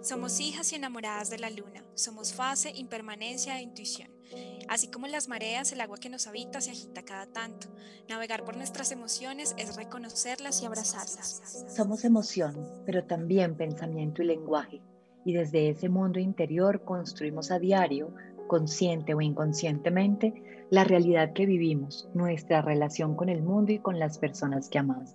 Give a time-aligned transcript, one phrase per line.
[0.00, 4.10] Somos hijas y enamoradas de la luna, somos fase, impermanencia e intuición.
[4.68, 7.68] Así como las mareas, el agua que nos habita se agita cada tanto.
[8.08, 11.66] Navegar por nuestras emociones es reconocerlas y abrazarlas.
[11.74, 12.54] Somos emoción,
[12.86, 14.82] pero también pensamiento y lenguaje.
[15.24, 18.14] Y desde ese mundo interior construimos a diario,
[18.46, 24.18] consciente o inconscientemente, la realidad que vivimos, nuestra relación con el mundo y con las
[24.18, 25.14] personas que amamos.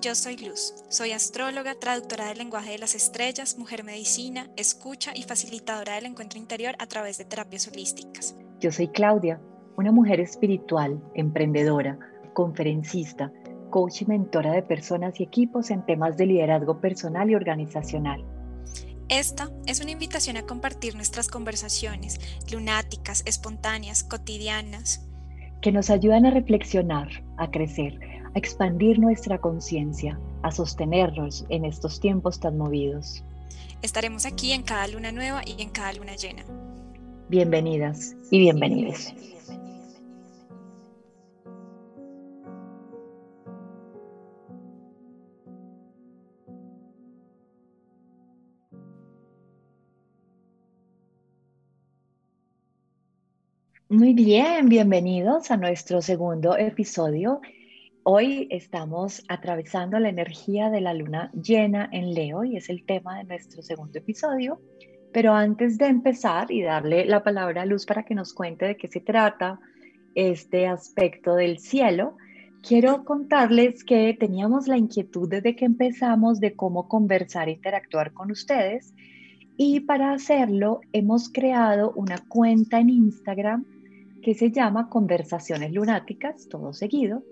[0.00, 5.24] Yo soy Luz, soy astróloga, traductora del lenguaje de las estrellas, mujer medicina, escucha y
[5.24, 8.36] facilitadora del encuentro interior a través de terapias holísticas.
[8.60, 9.40] Yo soy Claudia,
[9.76, 11.98] una mujer espiritual, emprendedora,
[12.32, 13.32] conferencista,
[13.70, 18.24] coach y mentora de personas y equipos en temas de liderazgo personal y organizacional.
[19.08, 22.20] Esta es una invitación a compartir nuestras conversaciones,
[22.52, 25.08] lunáticas, espontáneas, cotidianas.
[25.60, 27.98] Que nos ayudan a reflexionar, a crecer
[28.34, 33.24] a expandir nuestra conciencia, a sostenernos en estos tiempos tan movidos.
[33.82, 36.44] Estaremos aquí en cada luna nueva y en cada luna llena.
[37.28, 39.14] Bienvenidas y bienvenidos.
[53.90, 57.40] Muy bien, bienvenidos a nuestro segundo episodio
[58.10, 63.18] Hoy estamos atravesando la energía de la luna llena en Leo y es el tema
[63.18, 64.62] de nuestro segundo episodio.
[65.12, 68.78] Pero antes de empezar y darle la palabra a Luz para que nos cuente de
[68.78, 69.60] qué se trata
[70.14, 72.16] este aspecto del cielo,
[72.62, 78.30] quiero contarles que teníamos la inquietud desde que empezamos de cómo conversar e interactuar con
[78.30, 78.94] ustedes.
[79.58, 83.66] Y para hacerlo hemos creado una cuenta en Instagram
[84.22, 87.22] que se llama Conversaciones Lunáticas, todo seguido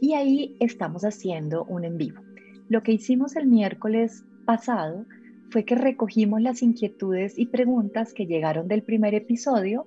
[0.00, 2.20] y ahí estamos haciendo un en vivo.
[2.68, 5.06] Lo que hicimos el miércoles pasado
[5.50, 9.86] fue que recogimos las inquietudes y preguntas que llegaron del primer episodio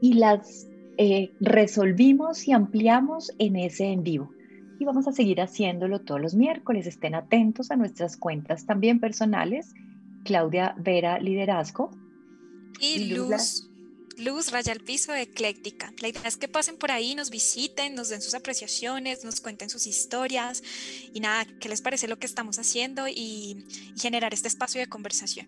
[0.00, 4.30] y las eh, resolvimos y ampliamos en ese en vivo.
[4.78, 6.86] Y vamos a seguir haciéndolo todos los miércoles.
[6.86, 9.72] Estén atentos a nuestras cuentas también personales.
[10.24, 11.90] Claudia Vera Liderazgo.
[12.80, 13.73] Y Luz Luz
[14.52, 15.92] Raya al Piso Ecléctica.
[16.00, 19.68] La idea es que pasen por ahí, nos visiten, nos den sus apreciaciones, nos cuenten
[19.68, 20.62] sus historias
[21.12, 23.64] y nada, qué les parece lo que estamos haciendo y,
[23.96, 25.46] generar este espacio de conversación.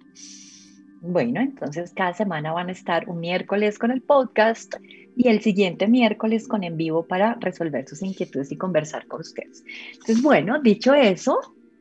[1.01, 4.75] Bueno, entonces cada semana van a estar un miércoles con el podcast
[5.17, 9.63] y el siguiente miércoles con en vivo para resolver sus inquietudes y conversar con ustedes.
[9.93, 11.39] Entonces, bueno, dicho eso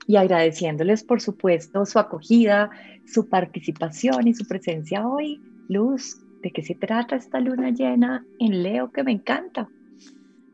[0.08, 2.70] y agradeciéndoles por supuesto su acogida,
[3.08, 8.62] su participación y su presencia hoy, Luz, ¿De qué se trata esta luna llena en
[8.62, 9.68] Leo que me encanta?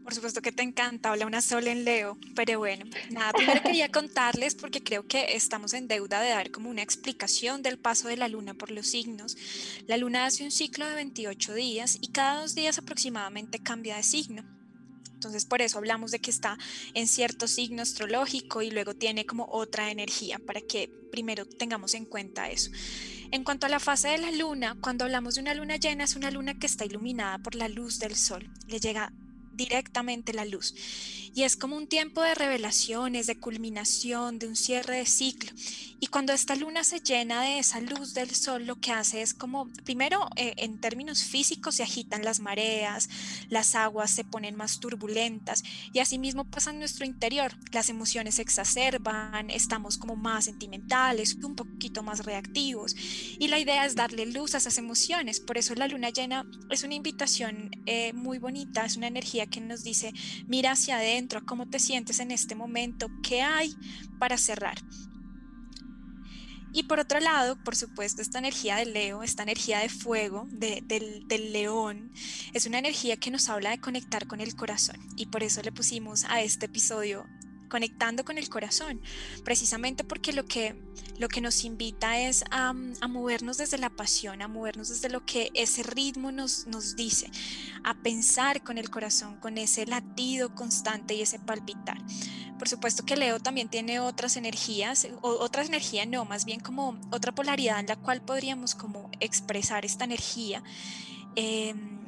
[0.05, 3.89] Por supuesto que te encanta, habla una sola en Leo, pero bueno, nada, primero quería
[3.89, 8.15] contarles porque creo que estamos en deuda de dar como una explicación del paso de
[8.15, 9.35] la luna por los signos.
[9.85, 14.03] La luna hace un ciclo de 28 días y cada dos días aproximadamente cambia de
[14.03, 14.45] signo.
[15.21, 16.57] Entonces por eso hablamos de que está
[16.95, 22.05] en cierto signo astrológico y luego tiene como otra energía para que primero tengamos en
[22.05, 22.71] cuenta eso.
[23.29, 26.15] En cuanto a la fase de la luna, cuando hablamos de una luna llena es
[26.15, 28.49] una luna que está iluminada por la luz del sol.
[28.67, 29.13] Le llega
[29.53, 30.73] directamente la luz.
[31.33, 35.51] Y es como un tiempo de revelaciones, de culminación, de un cierre de ciclo.
[36.03, 39.35] Y cuando esta luna se llena de esa luz del sol, lo que hace es
[39.35, 43.07] como, primero, eh, en términos físicos, se agitan las mareas,
[43.49, 47.53] las aguas se ponen más turbulentas y asimismo pasa en nuestro interior.
[47.71, 52.95] Las emociones se exacerban, estamos como más sentimentales, un poquito más reactivos.
[53.37, 55.39] Y la idea es darle luz a esas emociones.
[55.39, 59.61] Por eso la luna llena es una invitación eh, muy bonita, es una energía que
[59.61, 60.13] nos dice,
[60.47, 63.75] mira hacia adentro, cómo te sientes en este momento, qué hay
[64.19, 64.77] para cerrar.
[66.73, 70.87] Y por otro lado, por supuesto, esta energía de Leo, esta energía de fuego del,
[71.27, 72.13] del, león,
[72.53, 74.95] es una energía que nos habla de conectar con el corazón.
[75.17, 77.25] Y por eso le pusimos a este episodio
[77.71, 78.99] conectando con el corazón,
[79.45, 80.75] precisamente porque lo que,
[81.17, 85.51] lo que nos invita es a, movernos desde la pasión, a movernos desde lo que
[85.53, 87.31] ese ritmo nos, nos dice,
[87.85, 91.97] a pensar con el corazón, con ese latido constante y ese palpitar.
[92.59, 96.99] Por supuesto que Leo también tiene otras energías, o otras energías no, más bien como
[97.09, 100.61] otra polaridad en la cual podríamos como expresar esta energía.
[101.37, 102.00] Em,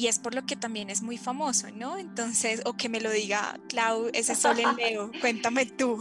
[0.00, 1.98] y es por lo que también es muy famoso, ¿no?
[1.98, 6.00] Entonces, o que me lo diga Clau, ese sol en Leo, cuéntame tú.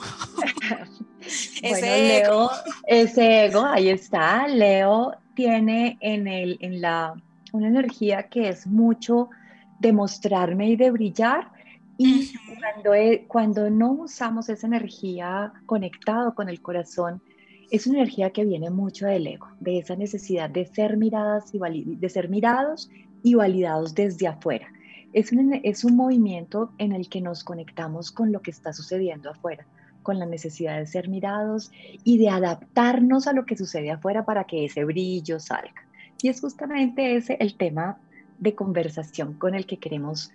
[1.61, 2.49] ese Leo,
[2.87, 4.47] ese ego, ahí está.
[4.47, 7.13] Leo tiene en, el, en la,
[7.51, 9.31] una energía que es mucho
[9.79, 11.51] de mostrarme y de brillar.
[11.97, 12.91] Y cuando,
[13.27, 17.21] cuando no usamos esa energía conectado con el corazón,
[17.69, 21.95] es una energía que viene mucho del ego, de esa necesidad de ser miradas y
[21.97, 22.89] de ser mirados
[23.23, 24.67] y validados desde afuera.
[25.13, 29.29] Es un, es un movimiento en el que nos conectamos con lo que está sucediendo
[29.31, 29.65] afuera,
[30.03, 31.71] con la necesidad de ser mirados
[32.03, 35.87] y de adaptarnos a lo que sucede afuera para que ese brillo salga.
[36.21, 37.97] Y es justamente ese el tema
[38.39, 40.31] de conversación con el que queremos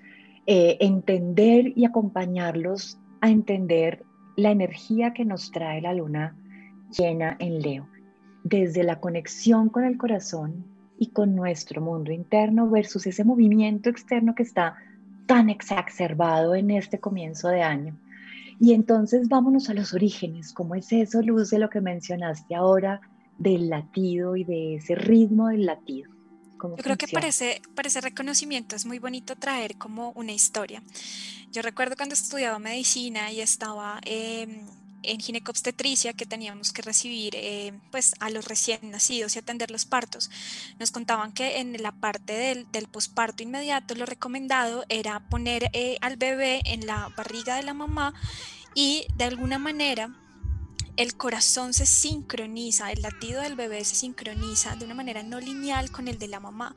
[0.47, 4.05] eh, entender y acompañarlos a entender
[4.37, 6.37] la energía que nos trae la luna
[6.91, 7.89] llena en Leo,
[8.43, 14.35] desde la conexión con el corazón y con nuestro mundo interno versus ese movimiento externo
[14.35, 14.77] que está
[15.27, 17.97] tan exacerbado en este comienzo de año.
[18.61, 23.01] Y entonces vámonos a los orígenes, ¿cómo es eso, Luz, de lo que mencionaste ahora,
[23.39, 26.15] del latido y de ese ritmo del latido?
[26.63, 27.61] Yo creo que para ese,
[28.01, 30.83] reconocimiento es muy bonito traer como una historia.
[31.53, 34.67] Yo recuerdo cuando estudiaba medicina y estaba em,
[35.07, 39.85] en ginecobstetricia que teníamos que recibir eh, pues a los recién nacidos y atender los
[39.85, 40.31] partos.
[40.79, 45.97] Nos contaban que en la parte del, del posparto inmediato lo recomendado era poner eh,
[46.01, 48.15] al bebé en la barriga de la mamá
[48.75, 50.15] y de alguna manera
[50.97, 55.91] el corazón se sincroniza, el latido del bebé se sincroniza de una manera no lineal
[55.91, 56.75] con el de la mamá.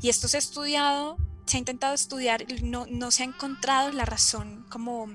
[0.00, 4.04] Y esto se ha estudiado, se ha intentado estudiar, no, no se ha encontrado la
[4.04, 5.08] razón como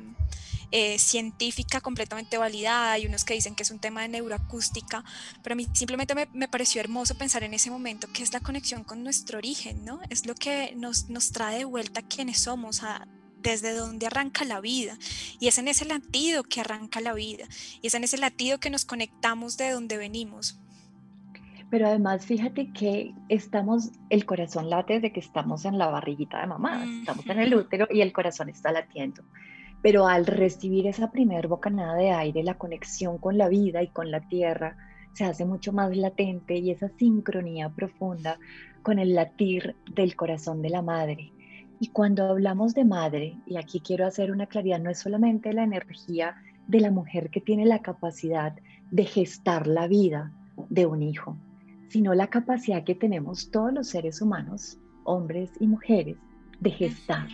[0.71, 5.03] eh, científica completamente validada, hay unos que dicen que es un tema de neuroacústica,
[5.43, 8.39] pero a mí simplemente me, me, pareció hermoso pensar en ese momento que es la
[8.39, 9.99] conexión con nuestro origen, ¿no?
[10.09, 13.07] Es lo que nos, nos trae de vuelta quienes somos, a,
[13.41, 14.97] desde donde arranca la vida.
[15.39, 17.45] Y es en ese latido que arranca la vida.
[17.81, 20.59] Y es en ese latido que nos conectamos de donde venimos.
[21.69, 26.47] Pero además, fíjate que estamos, el corazón late desde que estamos en la barriguita de
[26.47, 29.23] mamá, estamos en el útero y el corazón está latiendo.
[29.81, 34.11] Pero al recibir esa primer bocanada de aire, la conexión con la vida y con
[34.11, 34.77] la tierra
[35.13, 38.37] se hace mucho más latente y esa sincronía profunda
[38.83, 41.31] con el latir del corazón de la madre.
[41.79, 45.63] Y cuando hablamos de madre, y aquí quiero hacer una claridad, no es solamente la
[45.63, 46.35] energía
[46.67, 48.55] de la mujer que tiene la capacidad
[48.91, 50.31] de gestar la vida
[50.69, 51.37] de un hijo,
[51.89, 56.17] sino la capacidad que tenemos todos los seres humanos, hombres y mujeres,
[56.59, 57.27] de gestar,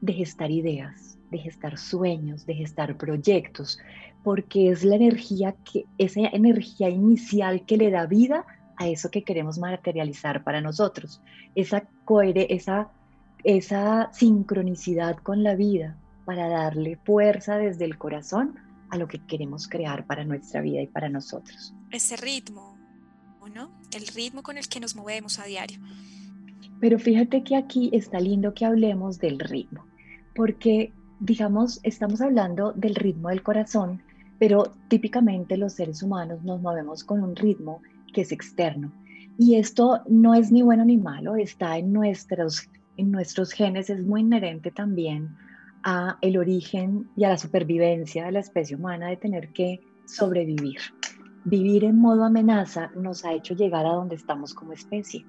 [0.00, 3.80] de gestar ideas, de gestar sueños, de gestar proyectos,
[4.22, 8.46] porque es la energía que esa energía inicial que le da vida
[8.76, 11.20] a eso que queremos materializar para nosotros,
[11.56, 12.88] esa cohere, esa
[13.44, 18.54] esa sincronicidad con la vida para darle fuerza desde el corazón
[18.90, 21.74] a lo que queremos crear para nuestra vida y para nosotros.
[21.90, 22.78] Ese ritmo,
[23.54, 23.70] ¿no?
[23.94, 25.78] El ritmo con el que nos movemos a diario.
[26.80, 29.86] Pero fíjate que aquí está lindo que hablemos del ritmo,
[30.34, 30.92] porque
[31.24, 34.02] digamos, estamos hablando del ritmo del corazón,
[34.38, 37.80] pero típicamente los seres humanos nos movemos con un ritmo
[38.12, 38.92] que es externo.
[39.38, 44.06] Y esto no es ni bueno ni malo, está en nuestros en nuestros genes es
[44.06, 45.36] muy inherente también
[45.82, 50.78] a el origen y a la supervivencia de la especie humana de tener que sobrevivir.
[51.44, 55.26] Vivir en modo amenaza nos ha hecho llegar a donde estamos como especie.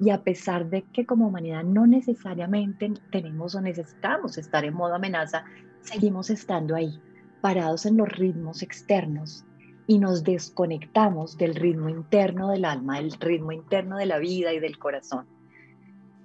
[0.00, 4.94] Y a pesar de que como humanidad no necesariamente tenemos o necesitamos estar en modo
[4.94, 5.44] amenaza,
[5.82, 6.98] seguimos estando ahí,
[7.42, 9.44] parados en los ritmos externos
[9.86, 14.60] y nos desconectamos del ritmo interno del alma, del ritmo interno de la vida y
[14.60, 15.26] del corazón.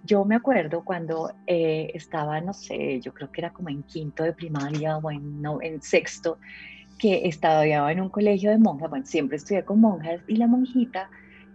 [0.03, 4.23] Yo me acuerdo cuando eh, estaba, no sé, yo creo que era como en quinto
[4.23, 6.37] de primaria o en, no, en sexto,
[6.99, 11.09] que estaba en un colegio de monjas, bueno, siempre estudié con monjas, y la monjita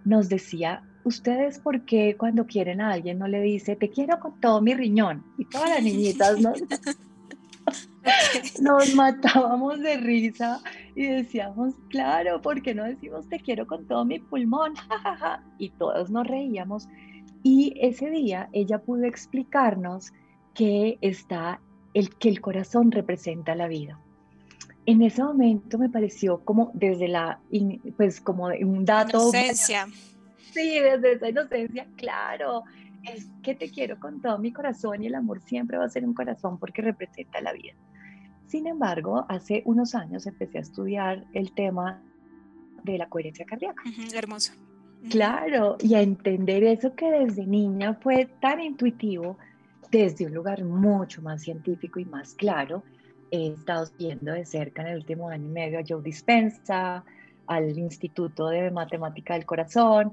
[0.04, 4.40] nos decía, ustedes por qué cuando quieren a alguien no le dice, te quiero con
[4.40, 6.62] todo mi riñón, y todas las niñitas nos,
[8.60, 10.60] nos matábamos de risa
[10.94, 14.74] y decíamos, claro, ¿por qué no decimos te quiero con todo mi pulmón?
[15.58, 16.88] y todos nos reíamos
[17.42, 20.12] y ese día ella pudo explicarnos
[20.54, 21.60] que está
[21.94, 23.98] el que el corazón representa la vida.
[24.86, 27.40] En ese momento me pareció como desde la,
[27.96, 29.28] pues como un dato.
[29.28, 29.86] Inocencia.
[30.52, 32.64] Sí, desde esa inocencia, claro.
[33.02, 36.04] Es que te quiero con todo mi corazón y el amor siempre va a ser
[36.04, 37.74] un corazón porque representa la vida.
[38.46, 42.02] Sin embargo, hace unos años empecé a estudiar el tema
[42.82, 43.82] de la coherencia cardíaca.
[44.12, 44.52] hermoso.
[45.08, 49.38] Claro, y a entender eso que desde niña fue tan intuitivo,
[49.90, 52.84] desde un lugar mucho más científico y más claro.
[53.30, 57.04] He estado viendo de cerca en el último año y medio a Joe Dispensa,
[57.50, 60.12] al Instituto de Matemática del Corazón,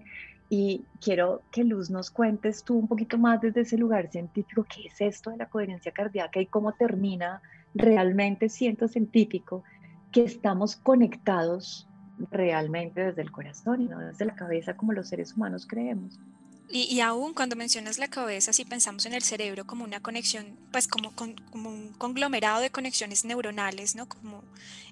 [0.50, 4.88] y quiero que Luz nos cuentes tú un poquito más desde ese lugar científico, qué
[4.88, 7.42] es esto de la coherencia cardíaca y cómo termina
[7.76, 9.64] realmente siendo científico
[10.12, 11.88] que estamos conectados
[12.32, 16.20] realmente desde el corazón y no desde la cabeza como los seres humanos creemos.
[16.70, 20.86] Y, aún cuando mencionas la cabeza, si pensamos en el cerebro como una conexión, pues
[20.88, 24.10] como, como un conglomerado de conexiones neuronales, ¿no?
[24.10, 24.44] Como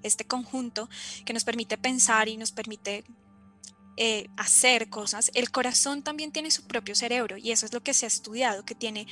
[0.01, 0.89] este conjunto
[1.25, 3.03] que nos permite pensar y nos permite
[3.97, 7.93] eh, hacer cosas, el corazón también tiene su propio cerebro y eso es lo que
[7.93, 9.05] se ha estudiado, que tiene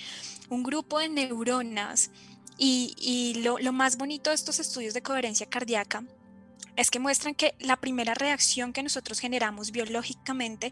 [0.50, 2.12] un grupo de neuronas
[2.58, 6.05] y, y lo, más bonito de estos estudios de coherencia cardíaca
[6.75, 10.72] es que muestran que la primera reacción que nosotros generamos biológicamente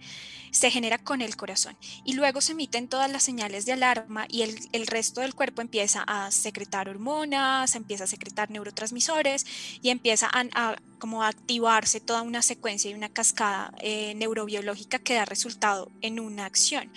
[0.51, 4.41] se genera con el corazón y luego se emiten todas las señales de alarma y
[4.41, 9.45] el, resto del cuerpo empieza a secretar hormonas, empieza a secretar neurotransmisores
[9.81, 15.25] y empieza a, como activarse toda una secuencia y una cascada eh, neurobiológica que da
[15.25, 16.91] resultado en una acción.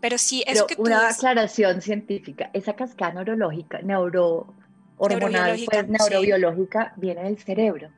[0.00, 4.54] Pero sí, es que una aclaración científica, esa cascada neurológica, neuro
[4.98, 7.90] hormonal, pues, neurobiológica viene del cerebro.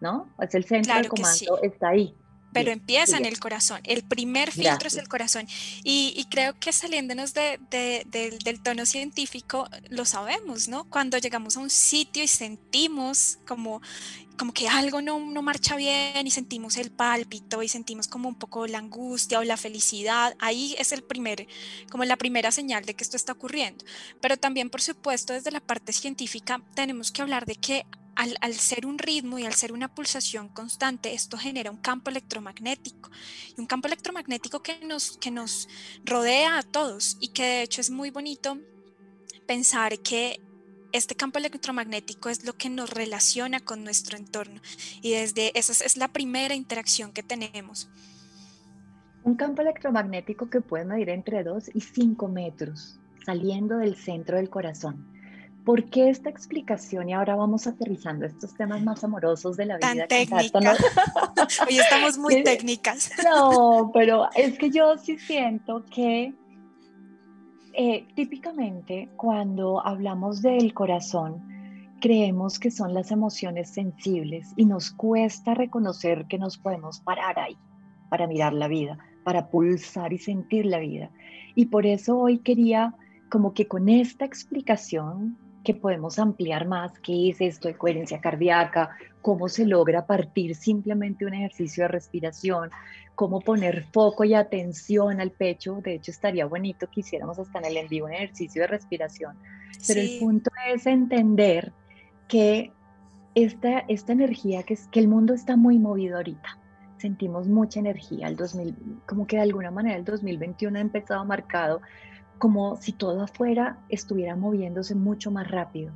[0.00, 0.28] ¿No?
[0.40, 2.14] Es el centro del comando, está ahí.
[2.52, 3.80] Pero empieza en el corazón.
[3.84, 5.46] El primer filtro es el corazón.
[5.84, 10.84] Y, creo que saliéndonos de, del tono científico, lo sabemos, ¿no?
[10.84, 13.80] Cuando llegamos a un sitio y sentimos como,
[14.36, 18.34] como que algo no, no marcha bien y sentimos el pálpito y sentimos como un
[18.34, 21.46] poco la angustia o la felicidad, ahí es el primer,
[21.90, 23.84] como la primera señal de que esto está ocurriendo.
[24.20, 27.86] Pero también, por supuesto, desde la parte científica, tenemos que hablar de que
[28.16, 33.10] al, ser un ritmo y al ser una pulsación constante, esto genera un campo electromagnético.
[33.56, 35.68] Y un campo electromagnético que nos, que nos
[36.04, 38.58] rodea a todos y que de hecho es muy bonito
[39.46, 40.40] pensar que
[40.92, 44.60] este campo electromagnético es lo que nos relaciona con nuestro entorno
[45.02, 47.88] y desde esa es la primera interacción que tenemos.
[49.22, 54.48] Un campo electromagnético que puede medir entre 2 y 5 metros, saliendo del centro del
[54.48, 55.09] corazón.
[55.64, 57.08] ¿Por qué esta explicación?
[57.08, 60.06] Y ahora vamos aterrizando estos temas más amorosos de la vida.
[60.06, 60.76] Tan técnica.
[61.68, 63.10] Hoy estamos muy técnicas.
[63.24, 66.32] No, pero es que yo sí siento que
[67.72, 71.42] eh, típicamente cuando hablamos del corazón,
[72.00, 77.56] creemos que son las emociones sensibles y nos cuesta reconocer que nos podemos parar ahí
[78.08, 81.10] para mirar la vida, para pulsar y sentir la vida.
[81.54, 82.94] Y por eso hoy quería
[83.28, 88.90] como que con esta explicación que podemos ampliar más qué es esto de coherencia cardíaca,
[89.20, 92.70] cómo se logra partir simplemente un ejercicio de respiración,
[93.14, 95.80] cómo poner foco y atención al pecho.
[95.82, 99.36] De hecho, estaría bonito que hiciéramos hasta en el en vivo un ejercicio de respiración.
[99.86, 101.72] Pero el punto es entender
[102.28, 102.72] que
[103.34, 106.58] esta, esta energía, que es que el mundo está muy movido ahorita.
[106.96, 108.28] Sentimos mucha energía.
[108.28, 108.74] El 2000,
[109.06, 111.80] como que de alguna manera el 2021 ha empezado marcado
[112.40, 115.92] como si todo afuera estuviera moviéndose mucho más rápido.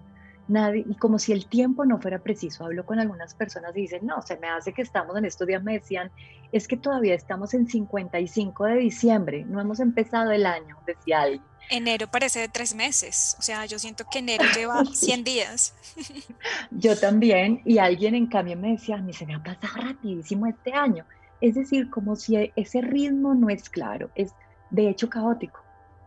[0.47, 2.67] Nadie, y como si el tiempo no fuera preciso.
[2.67, 5.63] Hablo con algunas personas y dicen, no, se me hace que estamos en estos días,
[5.63, 6.13] me decían,
[6.53, 11.43] es que todavía estamos en 55 de diciembre, no hemos empezado el año, decía alguien.
[11.71, 15.75] Enero parece de tres meses, o sea, yo siento que enero lleva 100 días.
[16.71, 20.47] yo también, y alguien en cambio me decía, a mí se me ha pasado rapidísimo
[20.47, 21.07] este año.
[21.41, 24.35] Es decir, como si ese ritmo no es claro, es
[24.71, 25.64] de hecho caótico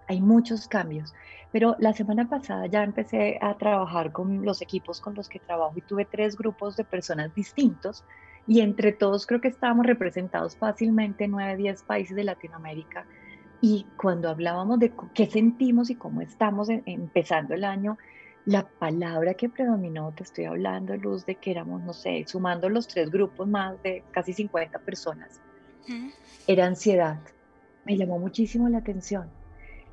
[0.08, 1.14] hay muchos cambios.
[1.52, 5.74] Pero la semana pasada ya empecé a trabajar con los equipos con los que trabajo
[5.76, 8.04] y tuve tres grupos de personas distintos
[8.46, 13.06] y entre todos creo que estábamos representados fácilmente en 9, 10 países de Latinoamérica.
[13.60, 17.98] Y cuando hablábamos de qué sentimos y cómo estamos empezando el año,
[18.46, 22.88] la palabra que predominó, te estoy hablando, Luz, de que éramos, no sé, sumando los
[22.88, 25.42] tres grupos más de casi 50 personas,
[26.46, 27.20] era ansiedad.
[27.84, 29.37] Me llamó muchísimo la atención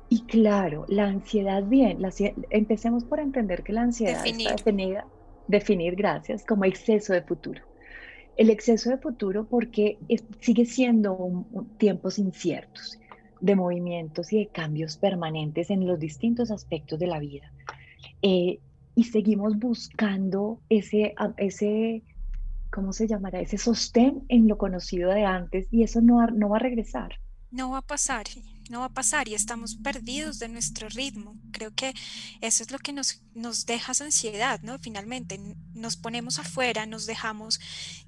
[0.09, 1.99] y claro, la ansiedad, bien,
[2.51, 4.47] empecemos por entender que la ansiedad definir.
[4.47, 5.07] está definida,
[5.47, 7.61] definir, gracias, como exceso de futuro.
[8.37, 9.97] El exceso de futuro porque
[10.39, 11.45] sigue siendo
[11.77, 12.99] tiempos inciertos
[13.39, 17.51] de movimientos y de cambios permanentes en los distintos aspectos de la vida.
[18.21, 18.59] Eh,
[18.95, 22.03] y seguimos buscando ese, ese,
[22.71, 23.41] ¿cómo se llamará?
[23.41, 27.19] Ese sostén en lo conocido de antes y eso no, no va a regresar.
[27.51, 28.25] No va a pasar
[28.69, 31.35] no va a pasar y estamos perdidos de nuestro ritmo.
[31.51, 31.93] Creo que
[32.41, 34.79] eso es lo que nos, nos deja ansiedad, ¿no?
[34.79, 35.39] Finalmente,
[35.73, 37.59] nos ponemos afuera, nos dejamos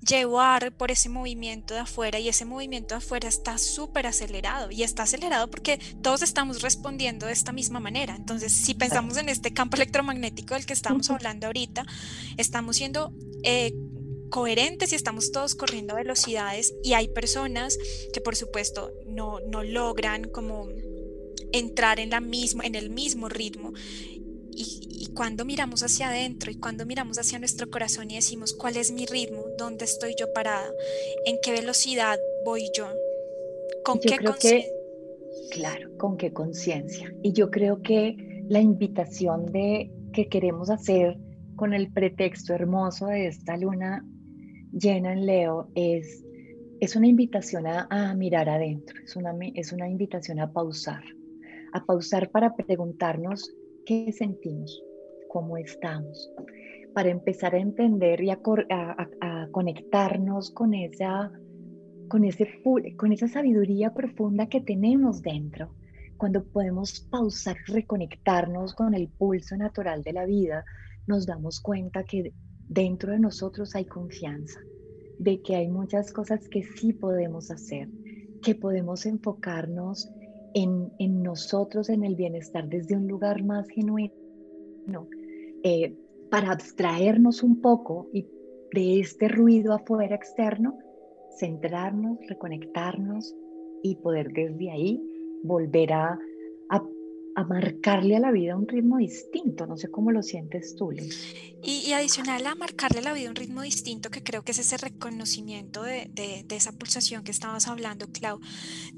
[0.02, 4.84] llevar por ese movimiento de afuera y ese movimiento de afuera está súper acelerado y
[4.84, 8.16] está acelerado porque todos estamos respondiendo de esta misma manera.
[8.16, 11.86] Entonces, si pensamos en este campo electromagnético del que estamos hablando ahorita,
[12.38, 13.14] estamos siendo...
[13.44, 13.74] Eh,
[14.30, 17.78] coherentes y estamos todos corriendo a velocidades y hay personas
[18.14, 20.68] que por supuesto no, logran como
[21.52, 22.18] entrar en, la
[22.64, 23.74] en el mismo ritmo
[24.58, 28.92] y, cuando miramos hacia adentro y cuando miramos hacia nuestro corazón y decimos, ¿cuál es
[28.92, 29.46] mi ritmo?
[29.58, 30.70] ¿Dónde estoy yo parada?
[31.26, 32.88] ¿En qué velocidad voy yo?
[33.84, 34.72] ¿Con qué conciencia?
[35.52, 37.14] Claro, con qué conciencia.
[37.24, 41.18] Y yo creo que la invitación de que queremos hacer
[41.56, 44.06] con el pretexto hermoso de esta luna
[44.78, 46.24] llena en Leo es,
[46.80, 51.04] es una invitación a, mirar adentro, es una, es una invitación a pausar,
[51.74, 53.54] a pausar para preguntarnos
[53.86, 54.84] qué sentimos,
[55.30, 56.32] cómo estamos,
[56.94, 58.40] para empezar a entender y a,
[59.52, 61.32] conectarnos con esa,
[62.08, 62.48] con, ese,
[62.96, 65.74] con esa sabiduría profunda que tenemos dentro.
[66.18, 70.66] Cuando podemos pausar, reconectarnos con el pulso natural de la vida,
[71.06, 72.34] nos damos cuenta que
[72.68, 74.60] dentro de nosotros hay confianza,
[75.20, 77.90] de que hay muchas cosas que sí podemos hacer,
[78.42, 80.10] que podemos enfocarnos
[80.54, 84.12] en, nosotros, en el bienestar desde un lugar más genuino,
[85.64, 85.96] eh,
[86.30, 88.28] para abstraernos un poco y
[88.74, 90.78] de este ruido afuera externo,
[91.40, 93.36] centrarnos, reconectarnos
[93.84, 95.02] y poder desde ahí
[95.44, 96.20] volver a
[97.44, 99.68] marcarle a la vida un ritmo distinto.
[99.68, 100.92] No sé cómo lo sientes tú,
[101.62, 104.78] Y, adicional a marcarle a la vida un ritmo distinto, que creo que es ese
[104.78, 108.40] reconocimiento de, de, esa pulsación que estabas hablando, Clau,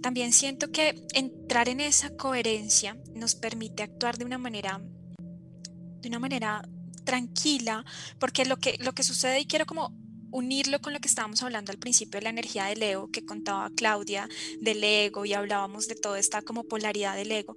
[0.02, 4.82] también siento que entrar en esa coherencia nos permite actuar de una manera,
[6.02, 6.62] de una manera
[7.04, 7.86] tranquila,
[8.20, 9.94] porque lo que, lo que sucede, y quiero como
[10.32, 13.70] unirlo con lo que estábamos hablando al principio de la energía del ego que contaba
[13.72, 14.28] Claudia
[14.60, 17.56] del ego y hablábamos de toda esta como polaridad del ego.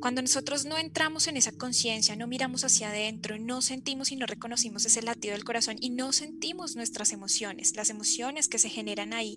[0.00, 4.26] Cuando nosotros no entramos en esa conciencia, no miramos hacia adentro, no sentimos y no
[4.26, 9.12] reconocimos ese latido del corazón y no sentimos nuestras emociones, las emociones que se generan
[9.12, 9.36] ahí.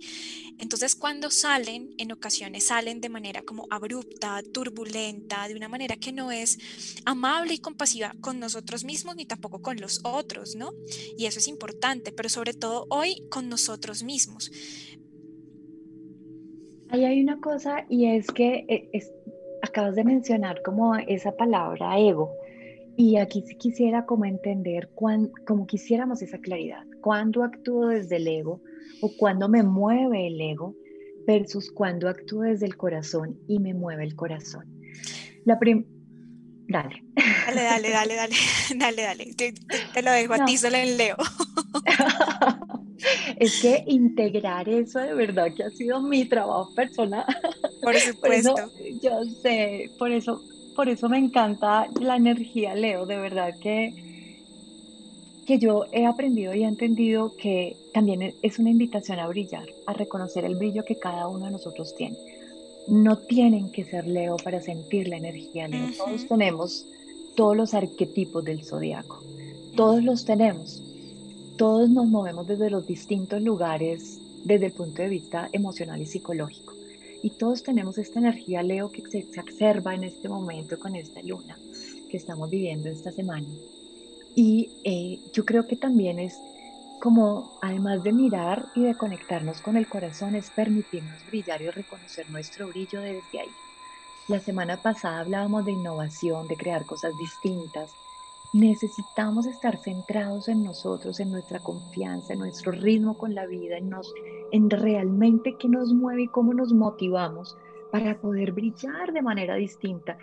[0.57, 6.11] Entonces cuando salen, en ocasiones salen de manera como abrupta, turbulenta, de una manera que
[6.11, 6.57] no es
[7.05, 10.71] amable y compasiva con nosotros mismos ni tampoco con los otros, ¿no?
[11.17, 14.51] Y eso es importante, pero sobre todo hoy con nosotros mismos.
[16.89, 19.03] Ahí hay una cosa y es que eh,
[19.61, 22.31] acabas de mencionar como esa palabra ego.
[22.95, 28.61] Y aquí quisiera como entender, como quisiéramos esa claridad, cuándo actúo desde el ego
[29.01, 30.75] o cuándo me mueve el ego
[31.27, 34.65] versus cuándo actúo desde el corazón y me mueve el corazón.
[35.45, 35.59] La
[36.69, 37.01] Dale.
[37.45, 38.35] Dale, dale, dale, dale,
[38.75, 39.33] dale, dale.
[39.35, 41.15] Te, lo dejo a ti, solo en Leo.
[43.39, 47.25] es que integrar eso de verdad que ha sido mi trabajo personal.
[47.81, 48.55] Por supuesto.
[49.01, 50.41] yo sé, por eso,
[50.75, 53.93] por eso me encanta la energía, Leo, de verdad que,
[55.45, 59.93] que yo he aprendido y he entendido que también es una invitación a brillar, a
[59.93, 62.17] reconocer el brillo que cada uno de nosotros tiene
[62.87, 65.89] no tienen que ser Leo para sentir la energía Leo.
[65.97, 66.85] Todos tenemos
[67.35, 69.21] todos los arquetipos del zodiaco.
[69.75, 70.81] Todos los tenemos.
[71.57, 76.73] Todos nos movemos desde los distintos lugares desde el punto de vista emocional y psicológico.
[77.23, 81.57] Y todos tenemos esta energía Leo que se, exacerba en este momento con esta luna
[82.09, 83.47] que estamos viviendo esta semana.
[84.35, 86.37] Y eh, yo creo que también es
[86.99, 92.29] como además de mirar y de conectarnos con el corazón, es permitirnos brillar y reconocer
[92.29, 93.49] nuestro brillo desde ahí.
[94.27, 97.91] La semana pasada hablábamos de innovación, de crear cosas distintas.
[98.53, 103.89] Necesitamos estar centrados en nosotros, en nuestra confianza, en nuestro ritmo con la vida, en,
[103.89, 104.13] nos,
[104.51, 107.57] en realmente qué nos mueve y cómo nos motivamos
[107.91, 110.17] para poder brillar de manera distinta.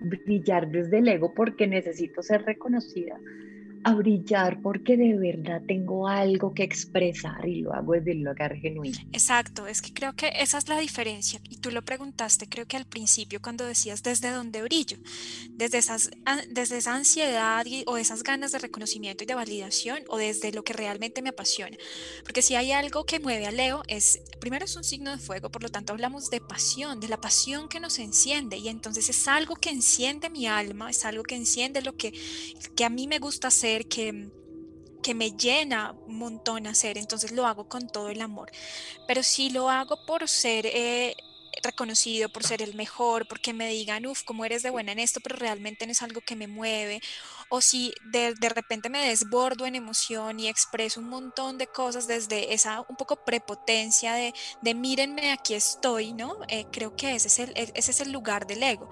[0.00, 3.18] Brillar desde el ego porque necesito ser reconocida,
[3.86, 8.56] a brillar porque de verdad tengo algo que expresar y lo hago desde el lugar
[8.56, 8.98] genuino.
[9.12, 11.40] Exacto, es que creo que esa es la diferencia.
[11.48, 14.98] Y tú lo preguntaste, creo que al principio cuando decías desde dónde brillo,
[15.50, 16.10] desde, esas,
[16.50, 20.72] desde esa ansiedad o esas ganas de reconocimiento y de validación o desde lo que
[20.72, 21.76] realmente me apasiona.
[22.24, 25.48] Porque si hay algo que mueve a Leo, es primero es un signo de fuego,
[25.52, 29.28] por lo tanto hablamos de pasión, de la pasión que nos enciende y entonces es
[29.28, 32.12] algo que enciende mi alma, es algo que enciende lo que,
[32.74, 34.30] que a mí me gusta hacer que,
[35.02, 38.50] que me llena un montón hacer, entonces lo hago con todo el amor.
[39.06, 41.14] Pero si lo hago por ser eh,
[41.62, 45.20] reconocido, por ser el mejor, porque me digan, uff, cómo eres de buena en esto,
[45.20, 47.00] pero realmente no es algo que me mueve,
[47.48, 52.06] o si de, de, repente me desbordo en emoción y expreso un montón de cosas
[52.06, 56.38] desde esa un poco prepotencia de, de mírenme, aquí estoy, ¿no?
[56.48, 58.88] Eh, creo que ese es, el, ese es el lugar del ego.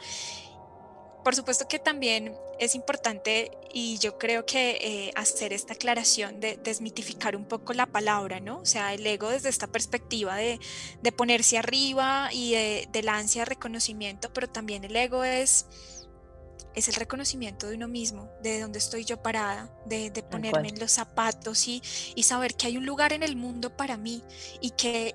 [1.24, 6.56] Por supuesto que también es importante y yo creo que eh, hacer esta aclaración de
[6.62, 8.60] desmitificar un poco la palabra, ¿no?
[8.60, 10.60] O sea, el ego desde esta perspectiva de,
[11.16, 15.66] ponerse arriba y de, de, la ansia de reconocimiento, pero también el ego es,
[16.74, 20.92] es el reconocimiento de uno mismo, de dónde estoy yo parada, de, ponerme en los
[20.92, 21.82] zapatos y,
[22.14, 24.22] y saber que hay un lugar en el mundo para mí
[24.60, 25.14] y que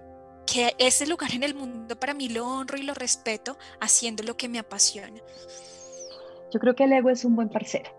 [0.52, 4.36] que ese lugar en el mundo para mí lo honro y lo respeto haciendo lo
[4.36, 5.22] que me apasiona.
[6.52, 7.92] Yo creo que el ego es un buen parcero.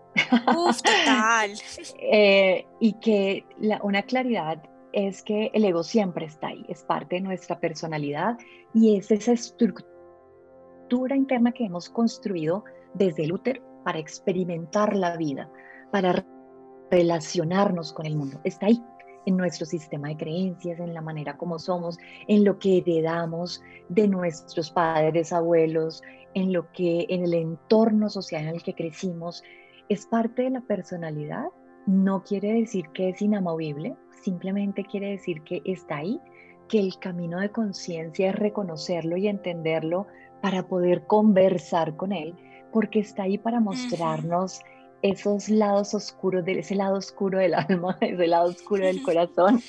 [0.57, 1.51] Uf, total.
[2.13, 3.45] Eh, y que
[3.83, 4.61] una claridad
[4.91, 8.37] es que el ego siempre está ahí, es parte de nuestra personalidad
[8.73, 15.49] y es esa estructura interna que hemos construido desde el útero para experimentar la vida,
[15.91, 16.25] para
[16.89, 18.41] relacionarnos con el mundo.
[18.43, 18.83] Está ahí,
[19.25, 24.07] en nuestro sistema de creencias, en la manera como somos, en lo que heredamos de
[24.07, 26.01] nuestros padres, abuelos,
[26.33, 29.43] en lo que en el entorno social en el que crecimos,
[29.89, 31.45] es parte de la personalidad.
[31.85, 36.19] No quiere decir que es inamovible, simplemente quiere decir que está ahí,
[36.67, 40.07] que el camino de conciencia es reconocerlo y entenderlo
[40.41, 42.35] para poder conversar con él,
[42.71, 44.61] porque está ahí para mostrarnos
[45.01, 49.61] esos lados oscuros, de, ese lado oscuro del alma, ese lado oscuro del corazón.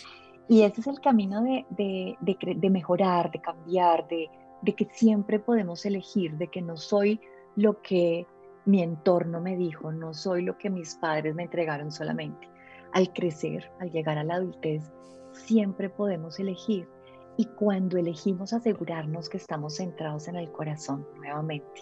[0.48, 2.16] Y ese es el camino de, de,
[2.56, 4.28] de mejorar, de cambiar, de,
[4.74, 7.20] que siempre podemos elegir, de que no soy
[7.56, 8.26] lo que
[8.64, 12.48] mi entorno me dijo, no soy lo que mis padres me entregaron solamente.
[12.92, 14.92] Al crecer, al llegar a la adultez,
[15.32, 16.88] siempre podemos elegir.
[17.36, 21.80] Y cuando elegimos asegurarnos que estamos centrados en el corazón nuevamente,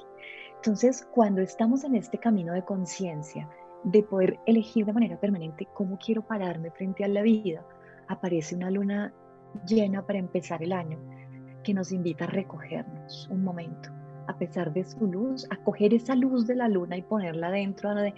[0.60, 3.48] entonces, cuando estamos en este camino de conciencia,
[3.82, 7.64] de poder elegir de manera permanente cómo quiero pararme frente a la vida,
[8.08, 9.10] aparece una luna
[9.66, 10.98] llena para empezar el año
[11.64, 13.88] que nos invita a recogernos un momento,
[14.26, 17.94] a pesar de su luz, a coger esa luz de la luna y ponerla dentro
[17.94, 18.12] de,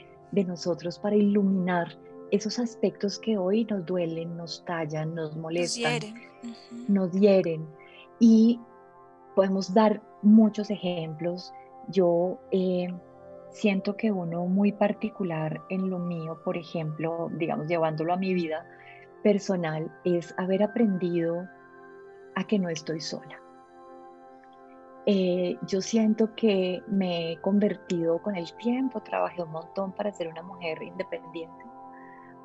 [0.45, 1.97] nosotros para iluminar
[2.33, 6.89] esos aspectos que hoy nos duelen, nos tallan, nos molestan, nos hieren.
[6.89, 7.67] Nos hieren.
[8.19, 8.59] Y
[9.37, 11.53] podemos dar muchos ejemplos
[11.89, 12.89] yo eh,
[13.51, 18.67] siento que uno muy particular en lo mío, por ejemplo, digamos, llevándolo a mi vida
[19.23, 21.47] personal, es haber aprendido
[22.35, 23.39] a que no estoy sola.
[25.05, 30.29] Eh, yo siento que me he convertido con el tiempo, trabajé un montón para ser
[30.29, 31.65] una mujer independiente,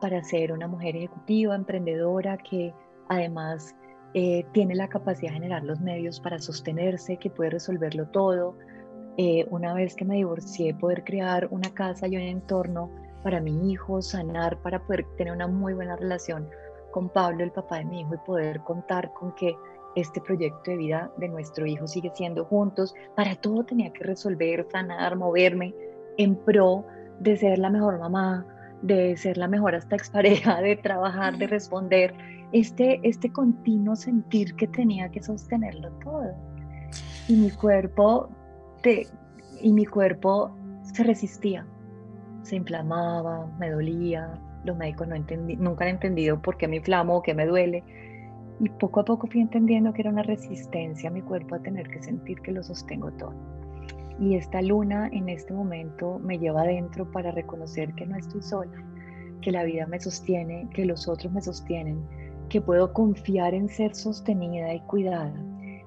[0.02, 2.74] para ser una mujer ejecutiva, emprendedora, que
[3.10, 3.76] además
[4.16, 8.58] eh, tiene la capacidad de generar los medios para sostenerse, que puede resolverlo todo,
[9.18, 12.92] eh, una vez que me divorcié, poder crear una casa y un entorno
[13.24, 16.48] para mi hijo, sanar, para poder tener una muy buena relación
[16.92, 19.56] con Pablo, el papá de mi hijo, y poder contar con que
[19.96, 22.94] este proyecto de vida de nuestro hijo sigue siendo juntos.
[23.16, 25.74] Para todo tenía que resolver, sanar, moverme
[26.18, 26.86] en pro
[27.20, 28.46] de ser la mejor mamá,
[28.84, 32.14] de ser la mejor hasta expareja, de trabajar, de responder.
[32.52, 36.36] Este, este continuo sentir que tenía que sostenerlo todo.
[37.28, 38.30] Y mi cuerpo
[39.62, 40.52] y mi cuerpo
[40.84, 41.66] se resistía,
[42.44, 47.18] se inflamaba, me dolía, los médicos no entendí, nunca han entendido por qué me inflamo
[47.18, 47.84] o qué me duele.
[48.60, 51.90] Y poco a poco fui entendiendo que era una resistencia a mi cuerpo a tener
[51.90, 53.34] que sentir que lo sostengo todo.
[54.20, 58.84] Y esta luna en este momento me lleva adentro para reconocer que no estoy sola,
[59.42, 62.02] que la vida me sostiene, que los otros me sostienen,
[62.50, 65.34] que puedo confiar en ser sostenida y cuidada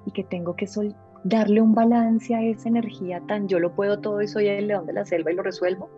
[0.06, 4.00] y que tengo que sol darle un balance a esa energía tan yo lo puedo
[4.00, 5.90] todo y soy el león de la selva y lo resuelvo.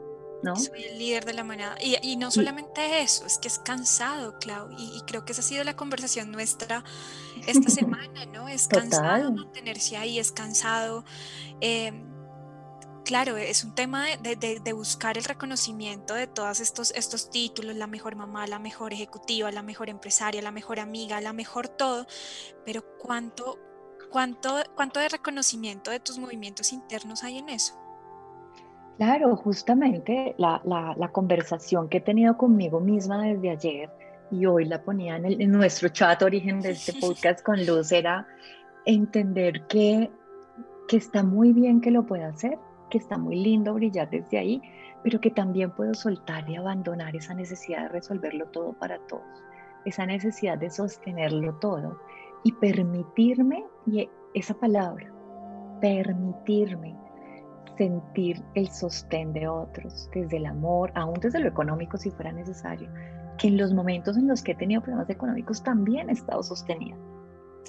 [0.42, 0.56] ¿No?
[0.56, 1.76] Soy el líder de la manada.
[1.80, 4.70] Y, no solamente eso, es que es cansado, Clau.
[4.76, 6.82] Y, creo que esa ha sido la conversación nuestra
[7.46, 8.48] esta semana, ¿no?
[8.48, 11.04] Es cansado mantenerse ahí, es cansado.
[11.61, 12.12] Em,
[13.04, 18.16] claro, es un tema de, buscar el reconocimiento de todos estos, estos títulos, la mejor
[18.16, 22.08] mamá, la mejor ejecutiva, la mejor empresaria, la mejor amiga, la mejor todo.
[22.64, 23.61] Pero ¿cuánto
[24.12, 27.75] ¿Cuánto, ¿Cuánto de reconocimiento de tus movimientos internos hay en eso?
[28.98, 33.90] Claro, justamente la, la, conversación que he tenido conmigo misma desde ayer
[34.31, 38.27] y hoy la ponía en, en nuestro chat origen de este podcast con Luz era
[38.85, 40.11] entender que,
[40.88, 42.59] que está muy bien que lo pueda hacer,
[42.90, 44.62] que está muy lindo brillar desde ahí,
[45.03, 49.42] pero que también puedo soltar y abandonar esa necesidad de resolverlo todo para todos,
[49.87, 51.98] esa necesidad de sostenerlo todo
[52.44, 55.12] y permitirme, y esa palabra,
[55.81, 56.96] permitirme
[57.76, 62.88] sentir el sostén de otros, desde el amor, aún desde lo económico si fuera necesario,
[63.38, 66.96] que en los momentos en los que he tenido problemas económicos también he estado sostenida.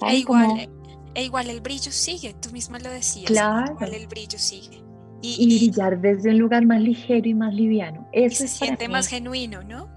[0.08, 0.68] E igual,
[1.14, 3.72] e igual el brillo sigue, tú misma lo decías, claro.
[3.72, 4.82] igual el brillo sigue.
[5.22, 8.06] y, brillar desde un lugar más ligero y más liviano.
[8.12, 9.88] Eso se siente más genuino, ¿no?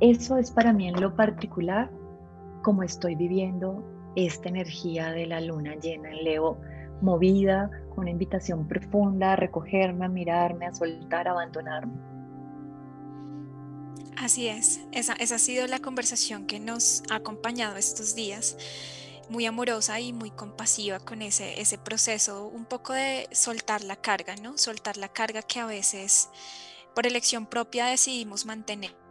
[0.00, 1.90] Eso es para mí en lo particular
[2.62, 3.84] como estoy viviendo
[4.16, 6.60] esta energía de la luna llena en Leo,
[7.00, 11.92] movida con una invitación profunda a recogerme, a mirarme, a soltar, a abandonarme.
[14.16, 18.56] Así es, esa, ha sido la conversación que nos ha acompañado estos días
[19.28, 24.36] muy amorosa y muy compasiva con ese, ese proceso, un poco de soltar la carga,
[24.36, 24.58] ¿no?
[24.58, 26.28] Soltar la carga que a veces
[26.94, 29.01] por elección propia decidimos mantener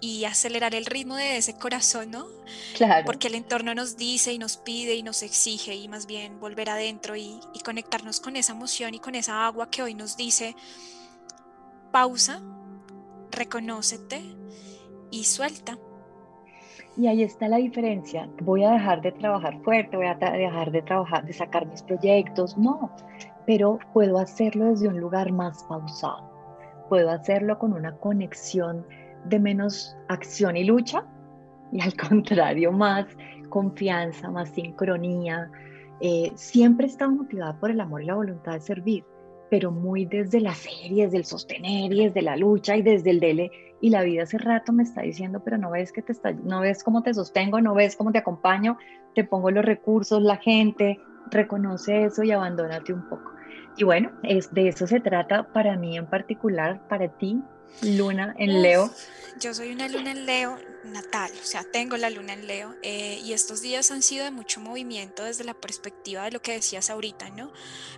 [0.00, 2.26] y acelerar el ritmo de ese corazón, ¿no?
[2.76, 3.04] Claro.
[3.04, 6.70] Porque el entorno nos dice y nos pide y nos exige y más bien volver
[6.70, 10.56] adentro y, y conectarnos con esa emoción y con esa agua que hoy nos dice,
[11.92, 12.42] pausa,
[13.30, 14.22] reconócete
[15.10, 15.78] y suelta.
[16.96, 18.28] Y ahí está la diferencia.
[18.40, 22.56] Voy a dejar de trabajar fuerte, voy a dejar de trabajar, de sacar mis proyectos.
[22.56, 22.90] No,
[23.46, 26.30] pero puedo hacerlo desde un lugar más pausado.
[26.88, 28.86] Puedo hacerlo con una conexión
[29.28, 31.04] de menos acción y lucha
[31.72, 33.06] y al contrario, más
[33.48, 35.50] confianza, más sincronía.
[36.00, 39.04] Eh, siempre he estado motivada por el amor y la voluntad de servir,
[39.50, 43.50] pero muy desde las series, del sostener y desde la lucha y desde el dele
[43.80, 46.60] y la vida hace rato me está diciendo, pero no ves que te está, no
[46.60, 48.78] ves cómo te sostengo, no ves cómo te acompaño,
[49.14, 50.98] te pongo los recursos, la gente,
[51.30, 53.32] reconoce eso y abandónate un poco.
[53.76, 57.42] Y bueno, es, de eso se trata para mí en particular, para ti,
[57.82, 58.92] Luna en Leo.
[59.38, 63.20] Yo soy una luna en Leo natal, o sea, tengo la luna en Leo eh,
[63.22, 66.88] y estos días han sido de mucho movimiento desde la perspectiva de lo que decías
[66.88, 67.52] ahorita, ¿no?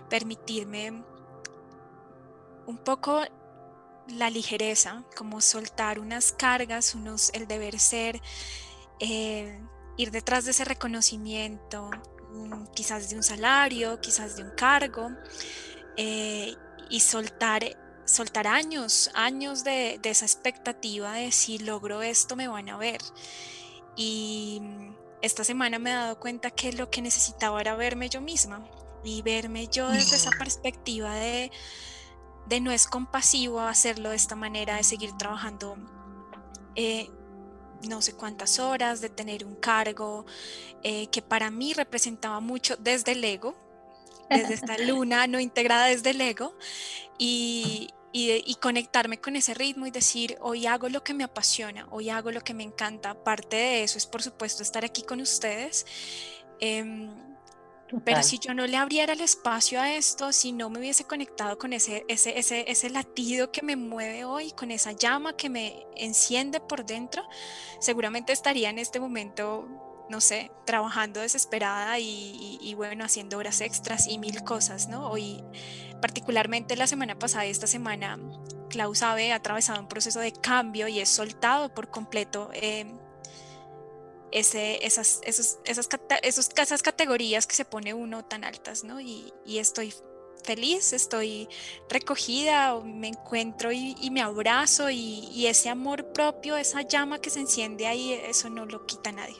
[0.09, 1.03] Permitirme
[2.65, 3.23] un poco
[4.07, 8.21] la ligereza, como soltar unas cargas, unos, el deber ser,
[8.99, 9.61] eh,
[9.97, 11.89] ir detrás de ese reconocimiento,
[12.31, 15.09] mm, quizás de un salario, quizás de un cargo,
[15.97, 16.55] eh,
[16.89, 17.63] y soltar,
[18.09, 23.01] soltar años, años de, de, esa expectativa de si logro esto me van a ver.
[23.95, 28.21] Y mm, esta semana me he dado cuenta que lo que necesitaba era verme yo
[28.21, 28.65] misma
[29.03, 31.51] y verme yo desde esa perspectiva de
[32.49, 35.77] de no es compasivo hacerlo de esta manera, de seguir trabajando
[36.75, 37.09] eh,
[37.87, 40.25] no sé cuántas horas, de tener un cargo
[40.83, 43.55] eh, que para mí representaba mucho desde el ego,
[44.29, 46.55] desde esta luna no integrada desde el ego,
[47.17, 52.09] y, y, conectarme con ese ritmo y decir, hoy hago lo que me apasiona, hoy
[52.09, 53.23] hago lo que me encanta.
[53.23, 55.85] Parte de eso es, por supuesto, estar aquí con ustedes.
[56.59, 57.09] Em,
[58.03, 61.57] pero si yo no le abriera el espacio a esto, si no me hubiese conectado
[61.57, 65.87] con ese, ese, ese, ese latido que me mueve hoy, con esa llama que me
[65.95, 67.27] enciende por dentro,
[67.79, 69.67] seguramente estaría en este momento,
[70.09, 75.09] no sé, trabajando desesperada y, bueno, haciendo horas extras y mil cosas, ¿no?
[75.09, 75.43] Hoy,
[76.01, 78.19] particularmente la semana pasada y esta semana,
[78.69, 82.49] Klaus sabe, ha atravesado un proceso de cambio y es soltado por completo.
[82.53, 82.91] Eh,
[84.31, 88.99] ese, esas, esas, esas categorías que se pone uno tan altas, ¿no?
[88.99, 89.93] Y, estoy
[90.43, 91.47] feliz, estoy
[91.89, 97.87] recogida, me encuentro y, me abrazo y, ese amor propio, esa llama que se enciende
[97.87, 99.37] ahí, eso no lo quita nadie.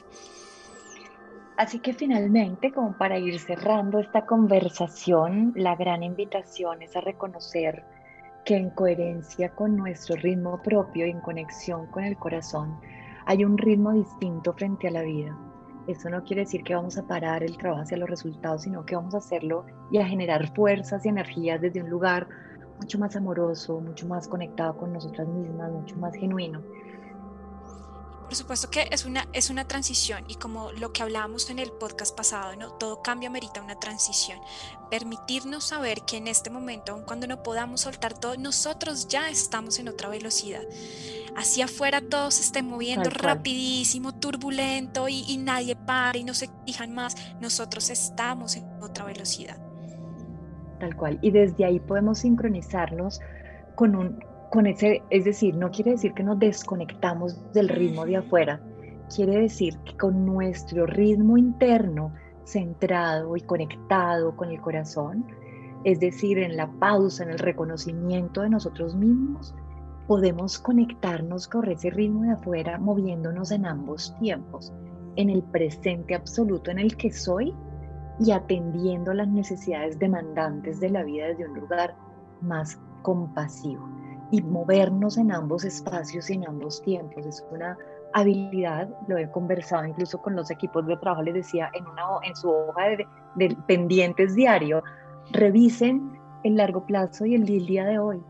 [1.60, 7.84] Así que finalmente, como para ir cerrando esta conversación, la gran invitación es a reconocer
[8.46, 12.80] que en coherencia con nuestro ritmo propio y en conexión con el corazón,
[13.26, 15.36] hay un ritmo distinto frente a la vida.
[15.86, 18.96] Eso no quiere decir que vamos a parar el trabajo hacia los resultados, sino que
[18.96, 22.26] vamos a hacerlo y a generar fuerzas y energías desde un lugar
[22.78, 26.62] mucho más amoroso, mucho más conectado con nosotras mismas, mucho más genuino.
[28.30, 31.72] Por supuesto que es una, es una transición y como lo que hablábamos en el
[31.72, 32.70] podcast pasado, ¿no?
[32.74, 34.38] todo cambio amerita una transición.
[34.88, 39.80] Permitirnos saber que en este momento, aun cuando no podamos soltar todo, nosotros ya estamos
[39.80, 40.62] en otra velocidad.
[41.36, 46.48] Hacia afuera todo se esté moviendo rapidísimo, turbulento y, y nadie para y no se
[46.64, 47.16] fijan más.
[47.40, 49.58] Nosotros estamos en otra velocidad.
[50.78, 51.18] Tal cual.
[51.20, 53.18] Y desde ahí podemos sincronizarnos
[53.74, 58.16] con un con ese, es decir, no quiere decir que nos desconectamos del ritmo de
[58.16, 58.60] afuera,
[59.14, 62.12] quiere decir que con nuestro ritmo interno
[62.44, 65.24] centrado y conectado con el corazón,
[65.84, 69.54] es decir, en la pausa, en el reconocimiento de nosotros mismos,
[70.08, 74.72] podemos conectarnos con ese ritmo de afuera moviéndonos en ambos tiempos,
[75.14, 77.54] en el presente absoluto en el que soy
[78.18, 81.94] y atendiendo las necesidades demandantes de la vida desde un lugar
[82.40, 83.88] más compasivo
[84.30, 87.26] y movernos en ambos espacios y en ambos tiempos.
[87.26, 87.76] Es una
[88.12, 92.34] habilidad, lo he conversado incluso con los equipos de trabajo, les decía en, una, en
[92.36, 92.88] su hoja
[93.36, 94.82] de, pendientes diario,
[95.32, 98.22] revisen el largo plazo y el día de hoy.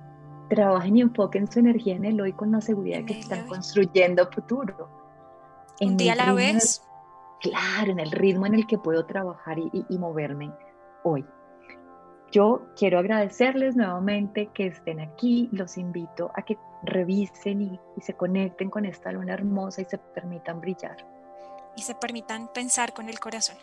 [0.48, 4.28] Trabajen y enfoquen su energía en el hoy con la seguridad de que están construyendo
[4.30, 4.88] futuro.
[5.80, 6.82] Un día a la vez.
[7.40, 10.52] claro, en el ritmo en el que puedo trabajar y moverme
[11.04, 11.24] hoy.
[12.31, 15.49] Yo quiero agradecerles nuevamente que estén aquí.
[15.53, 20.61] Los invito a que revisen y, se conecten con esta luna hermosa y se permitan
[20.61, 20.97] brillar.
[21.77, 23.57] Y se permitan pensar con el corazón.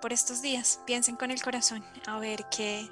[0.00, 2.88] Por estos días, piensen con el corazón a ver qué,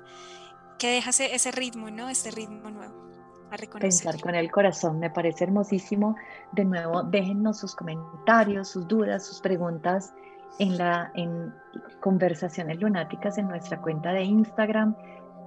[0.78, 2.08] qué deja ese, ritmo, ¿no?
[2.08, 3.10] Este ritmo nuevo.
[3.50, 3.78] A.
[3.80, 6.14] Pensar con el corazón me parece hermosísimo.
[6.52, 10.12] De nuevo, déjennos sus comentarios, sus dudas, sus preguntas
[10.58, 11.54] en, la, en
[12.00, 14.96] conversaciones lunáticas en nuestra cuenta de Instagram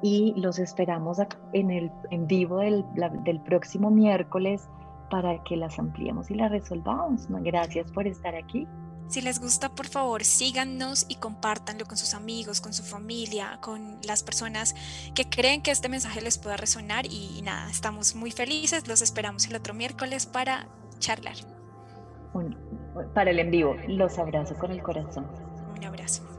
[0.02, 1.18] y los esperamos
[1.54, 2.86] en el en vivo del,
[3.24, 4.68] del próximo miércoles
[5.10, 7.28] para que las ampliemos y las resolvamos.
[7.30, 8.68] Gracias por estar aquí.
[9.08, 14.00] Si les gusta, por favor, síganos y compártanlo con sus amigos, con su familia, con
[14.08, 14.76] las personas
[15.14, 17.06] que creen que este mensaje les pueda resonar.
[17.06, 18.88] Y nada, estamos muy felices.
[18.88, 20.68] Los esperamos el otro miércoles para
[21.00, 21.36] charlar
[23.14, 23.76] para el en vivo.
[23.88, 25.26] Los abrazo con el corazón.
[25.78, 26.33] Un abrazo.